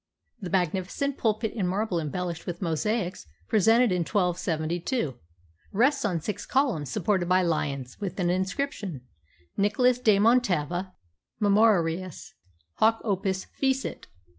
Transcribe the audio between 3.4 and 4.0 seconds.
presented in